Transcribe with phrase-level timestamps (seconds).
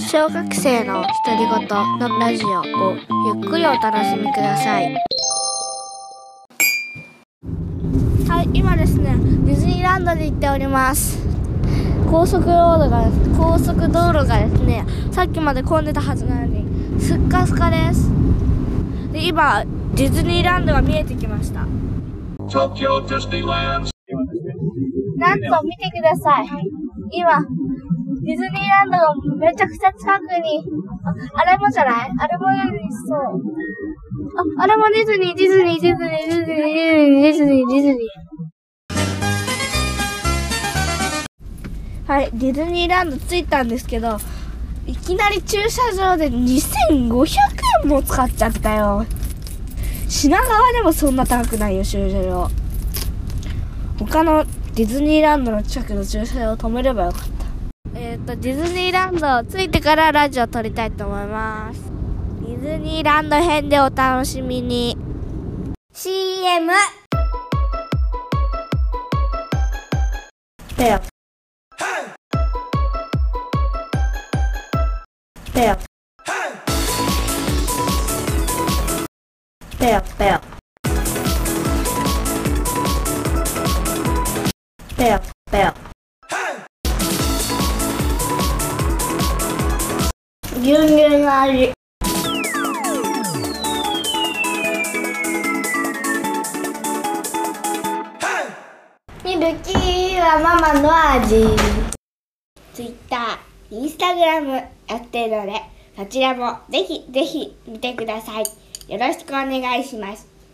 [0.00, 2.96] 小学生の独り言のラジオを
[3.34, 4.92] ゆっくりお楽しみください。
[8.28, 11.18] はい今ですねディズニーランドに行っております。
[12.10, 13.04] 高速道路が
[13.36, 18.10] 高速道路がですねさっきまで混んでたはずなのにすっかすかです。
[19.12, 19.64] で今
[19.94, 21.66] ディズニーランドが見えてきました。
[25.16, 26.48] なんと見てください。
[27.12, 27.44] 今
[28.22, 30.62] ディズニーランドがめちゃくちゃ近くに、
[31.04, 32.10] あ、あれもじゃない？
[32.18, 33.18] あれもディズニーそう。
[34.58, 37.98] あ、あれもディズニー、ディズニー、ディズニー、ディズニー、ディズニー、ディズニー。
[42.06, 44.18] はい、ディズニーランド着いたんですけど、
[44.86, 47.26] いきなり駐車場で2500
[47.84, 49.06] 円も使っちゃったよ。
[50.08, 52.50] 品川でもそんな高くないよ、駐車場。
[53.98, 57.43] 他のディズニーランドの近くの駐車場を止めればよかった。
[58.14, 61.80] えっ、ー、と、ディズニーランド着いてからラジオ撮りたいと思います。
[62.42, 64.96] ディズニーランド編でお楽しみに。
[65.92, 66.72] CM!
[70.76, 71.00] ペヨ。
[75.52, 75.76] ペヨ。
[79.76, 80.40] ペヨ、ペヨ。
[84.96, 85.20] ペヨ、
[85.50, 85.93] ペヨ。
[90.64, 91.72] 牛乳の味。
[99.22, 101.44] ミルキーはママの味。
[102.72, 105.60] ツイッター、インスタグラムやってるので
[105.98, 108.44] そちらもぜひぜひ見てください。
[108.90, 110.33] よろしくお願いします。